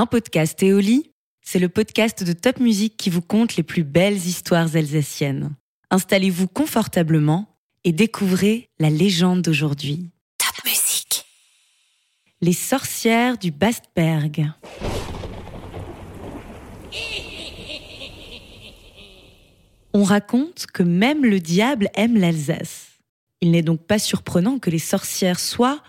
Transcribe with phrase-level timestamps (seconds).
[0.00, 1.12] Un podcast Éoli,
[1.42, 5.54] c'est le podcast de Top Music qui vous conte les plus belles histoires alsaciennes.
[5.90, 10.08] Installez-vous confortablement et découvrez la légende d'aujourd'hui.
[10.38, 11.26] Top Music.
[12.40, 14.50] Les sorcières du Bastberg.
[19.92, 22.86] On raconte que même le diable aime l'Alsace.
[23.42, 25.82] Il n'est donc pas surprenant que les sorcières soient,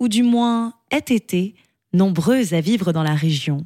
[0.00, 1.54] ou du moins aient été,
[1.94, 3.64] nombreuses à vivre dans la région.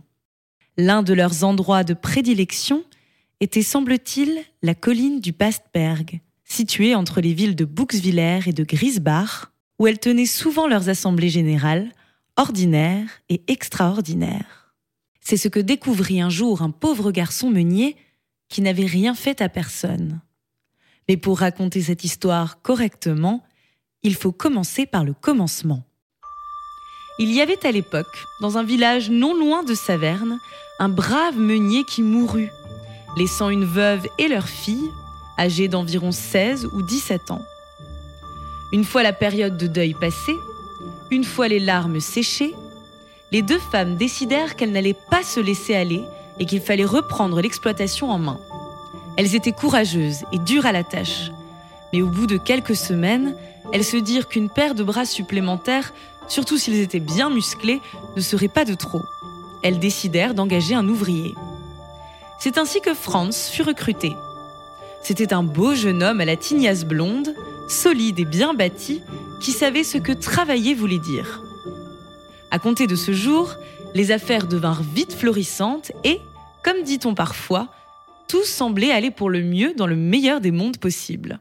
[0.77, 2.85] L'un de leurs endroits de prédilection
[3.41, 9.51] était, semble-t-il, la colline du Bastberg, située entre les villes de Buxwiller et de Griesbach,
[9.79, 11.93] où elles tenaient souvent leurs assemblées générales,
[12.37, 14.75] ordinaires et extraordinaires.
[15.21, 17.97] C'est ce que découvrit un jour un pauvre garçon meunier
[18.49, 20.21] qui n'avait rien fait à personne.
[21.09, 23.45] Mais pour raconter cette histoire correctement,
[24.03, 25.85] il faut commencer par le commencement.
[27.21, 30.39] Il y avait à l'époque, dans un village non loin de Saverne,
[30.79, 32.53] un brave meunier qui mourut,
[33.17, 34.93] laissant une veuve et leur fille,
[35.37, 37.43] âgées d'environ 16 ou 17 ans.
[38.71, 40.37] Une fois la période de deuil passée,
[41.11, 42.55] une fois les larmes séchées,
[43.33, 46.05] les deux femmes décidèrent qu'elles n'allaient pas se laisser aller
[46.39, 48.39] et qu'il fallait reprendre l'exploitation en main.
[49.17, 51.33] Elles étaient courageuses et dures à la tâche,
[51.93, 53.35] mais au bout de quelques semaines,
[53.73, 55.93] elles se dirent qu'une paire de bras supplémentaires
[56.29, 57.81] surtout s'ils étaient bien musclés,
[58.17, 59.03] ne serait pas de trop.
[59.63, 61.35] Elles décidèrent d'engager un ouvrier.
[62.39, 64.15] C'est ainsi que Franz fut recruté.
[65.03, 67.35] C'était un beau jeune homme à la tignasse blonde,
[67.69, 69.03] solide et bien bâti,
[69.41, 71.43] qui savait ce que travailler voulait dire.
[72.51, 73.55] À compter de ce jour,
[73.95, 76.21] les affaires devinrent vite florissantes et,
[76.63, 77.69] comme dit-on parfois,
[78.29, 81.41] tout semblait aller pour le mieux dans le meilleur des mondes possibles.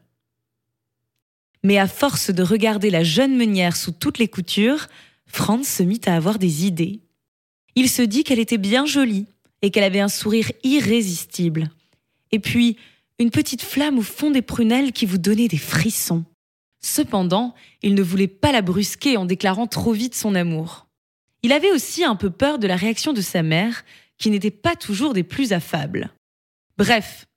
[1.67, 4.87] Mais à force de regarder la jeune meunière sous toutes les coutures,
[5.25, 7.01] Franz se mit à avoir des idées.
[7.75, 9.25] Il se dit qu'elle était bien jolie
[9.61, 11.69] et qu'elle avait un sourire irrésistible.
[12.31, 12.77] Et puis,
[13.19, 16.23] une petite flamme au fond des prunelles qui vous donnait des frissons.
[16.79, 20.87] Cependant, il ne voulait pas la brusquer en déclarant trop vite son amour.
[21.43, 23.83] Il avait aussi un peu peur de la réaction de sa mère,
[24.17, 26.11] qui n'était pas toujours des plus affables.
[26.77, 27.27] Bref,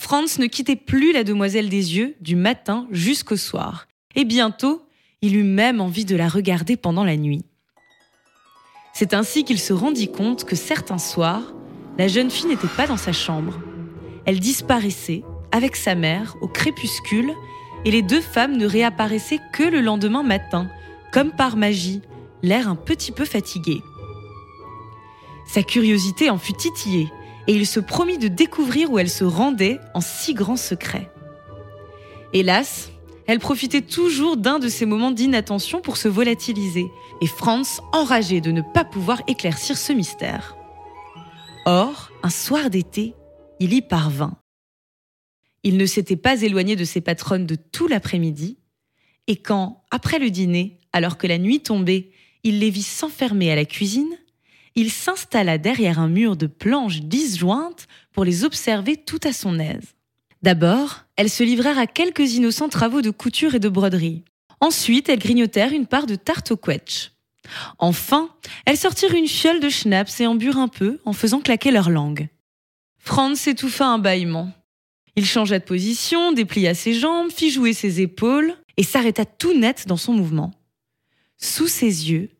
[0.00, 4.82] Franz ne quittait plus la demoiselle des yeux du matin jusqu'au soir, et bientôt
[5.22, 7.44] il eut même envie de la regarder pendant la nuit.
[8.92, 11.52] C'est ainsi qu'il se rendit compte que certains soirs,
[11.98, 13.60] la jeune fille n'était pas dans sa chambre.
[14.24, 15.22] Elle disparaissait
[15.52, 17.32] avec sa mère au crépuscule
[17.84, 20.68] et les deux femmes ne réapparaissaient que le lendemain matin,
[21.12, 22.02] comme par magie,
[22.42, 23.82] l'air un petit peu fatigué.
[25.46, 27.10] Sa curiosité en fut titillée
[27.46, 31.10] et il se promit de découvrir où elle se rendait en si grand secret.
[32.32, 32.90] Hélas,
[33.26, 36.86] elle profitait toujours d'un de ces moments d'inattention pour se volatiliser,
[37.20, 40.56] et Franz enragé de ne pas pouvoir éclaircir ce mystère.
[41.66, 43.14] Or, un soir d'été,
[43.60, 44.36] il y parvint.
[45.62, 48.58] Il ne s'était pas éloigné de ses patronnes de tout l'après-midi,
[49.26, 52.10] et quand, après le dîner, alors que la nuit tombait,
[52.42, 54.16] il les vit s'enfermer à la cuisine,
[54.74, 59.94] il s'installa derrière un mur de planches disjointes pour les observer tout à son aise.
[60.42, 64.24] D'abord, elles se livrèrent à quelques innocents travaux de couture et de broderie.
[64.60, 67.12] Ensuite, elles grignotèrent une part de tarte au quetch.
[67.78, 68.30] Enfin,
[68.64, 71.90] elles sortirent une fiole de schnapps et en burent un peu en faisant claquer leur
[71.90, 72.28] langue.
[72.98, 74.52] Franz étouffa un bâillement.
[75.16, 79.86] Il changea de position, déplia ses jambes, fit jouer ses épaules et s'arrêta tout net
[79.86, 80.52] dans son mouvement.
[81.36, 82.30] Sous ses yeux,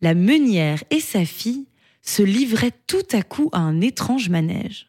[0.00, 1.66] la meunière et sa fille
[2.02, 4.86] se livraient tout à coup à un étrange manège.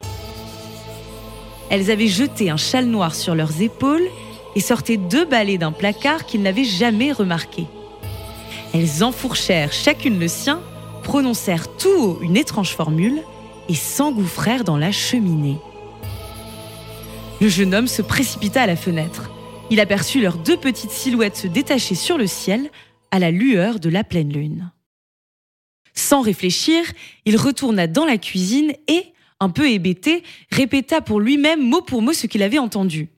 [1.69, 4.07] Elles avaient jeté un châle noir sur leurs épaules
[4.55, 7.65] et sortaient deux balais d'un placard qu'ils n'avaient jamais remarqué.
[8.73, 10.61] Elles enfourchèrent chacune le sien,
[11.03, 13.21] prononcèrent tout haut une étrange formule
[13.69, 15.57] et s'engouffrèrent dans la cheminée.
[17.41, 19.31] Le jeune homme se précipita à la fenêtre.
[19.69, 22.69] Il aperçut leurs deux petites silhouettes se détacher sur le ciel
[23.11, 24.71] à la lueur de la pleine lune.
[25.93, 26.83] Sans réfléchir,
[27.25, 29.03] il retourna dans la cuisine et,
[29.39, 33.09] un peu hébété, répéta pour lui-même mot pour mot ce qu'il avait entendu.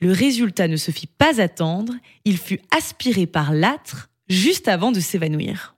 [0.00, 1.94] Le résultat ne se fit pas attendre,
[2.24, 5.76] il fut aspiré par l'âtre juste avant de s'évanouir.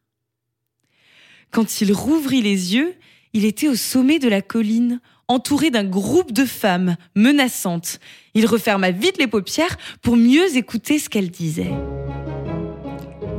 [1.50, 2.94] Quand il rouvrit les yeux,
[3.32, 8.00] il était au sommet de la colline, entouré d'un groupe de femmes menaçantes.
[8.34, 11.74] Il referma vite les paupières pour mieux écouter ce qu'elles disaient.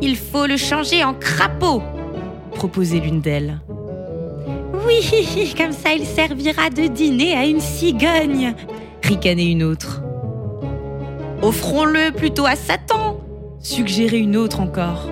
[0.01, 1.81] Il faut le changer en crapaud,
[2.53, 3.59] proposait l'une d'elles.
[4.89, 8.55] Oui, comme ça il servira de dîner à une cigogne,
[9.03, 10.01] ricanait une autre.
[11.43, 13.19] Offrons-le plutôt à Satan,
[13.59, 15.07] suggérait une autre encore.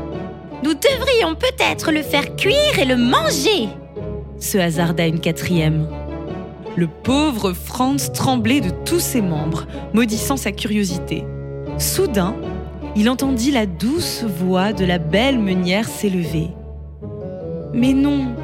[0.63, 3.69] Nous devrions peut-être le faire cuire et le manger,
[4.39, 5.87] se hasarda une quatrième.
[6.75, 11.23] Le pauvre Franz tremblait de tous ses membres, maudissant sa curiosité.
[11.77, 12.35] Soudain,
[12.95, 16.47] il entendit la douce voix de la belle meunière s'élever.
[17.73, 18.35] Mais non,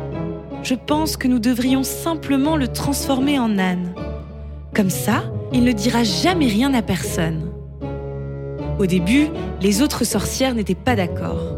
[0.64, 3.94] je pense que nous devrions simplement le transformer en âne.
[4.74, 7.52] Comme ça, il ne dira jamais rien à personne.
[8.80, 9.28] Au début,
[9.62, 11.58] les autres sorcières n'étaient pas d'accord.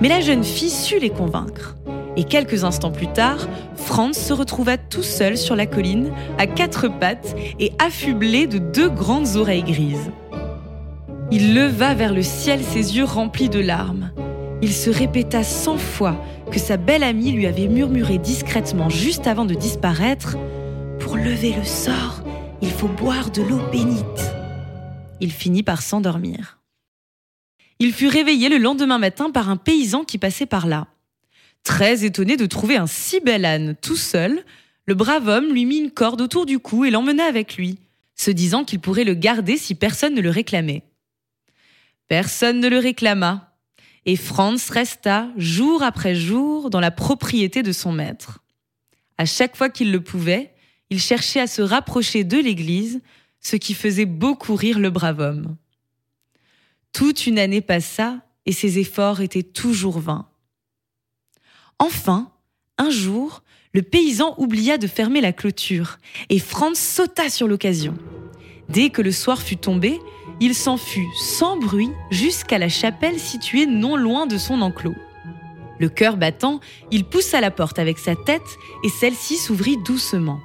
[0.00, 1.76] Mais la jeune fille sut les convaincre.
[2.16, 6.88] Et quelques instants plus tard, Franz se retrouva tout seul sur la colline, à quatre
[6.88, 10.10] pattes et affublé de deux grandes oreilles grises.
[11.32, 14.12] Il leva vers le ciel ses yeux remplis de larmes.
[14.64, 16.18] Il se répéta cent fois
[16.50, 20.38] que sa belle amie lui avait murmuré discrètement juste avant de disparaître
[21.00, 22.22] Pour lever le sort,
[22.62, 24.32] il faut boire de l'eau bénite.
[25.20, 26.60] Il finit par s'endormir.
[27.78, 30.86] Il fut réveillé le lendemain matin par un paysan qui passait par là.
[31.62, 34.46] Très étonné de trouver un si bel âne tout seul,
[34.86, 37.80] le brave homme lui mit une corde autour du cou et l'emmena avec lui,
[38.14, 40.84] se disant qu'il pourrait le garder si personne ne le réclamait.
[42.08, 43.53] Personne ne le réclama,
[44.06, 48.40] et Franz resta jour après jour dans la propriété de son maître.
[49.16, 50.52] À chaque fois qu'il le pouvait,
[50.90, 53.00] il cherchait à se rapprocher de l'église,
[53.40, 55.56] ce qui faisait beaucoup rire le brave homme.
[56.92, 60.28] Toute une année passa et ses efforts étaient toujours vains.
[61.78, 62.30] Enfin,
[62.78, 63.42] un jour,
[63.72, 65.98] le paysan oublia de fermer la clôture
[66.28, 67.96] et Franz sauta sur l'occasion.
[68.68, 70.00] Dès que le soir fut tombé,
[70.40, 74.94] il s'en fut sans bruit jusqu'à la chapelle située non loin de son enclos.
[75.78, 76.60] Le cœur battant,
[76.90, 78.42] il poussa la porte avec sa tête
[78.84, 80.40] et celle-ci s'ouvrit doucement.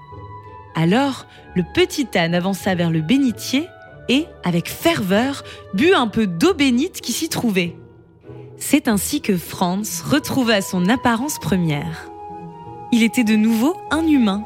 [0.75, 1.25] Alors,
[1.55, 3.65] le petit âne avança vers le bénitier
[4.07, 5.43] et, avec ferveur,
[5.73, 7.75] but un peu d'eau bénite qui s'y trouvait.
[8.57, 12.09] C'est ainsi que Franz retrouva son apparence première.
[12.91, 14.43] Il était de nouveau un humain.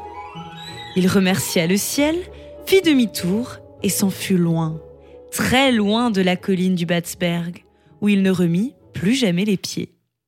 [0.96, 2.16] Il remercia le ciel,
[2.66, 4.78] fit demi-tour et s'en fut loin
[5.34, 7.64] très loin de la colline du Batsberg,
[8.00, 9.93] où il ne remit plus jamais les pieds.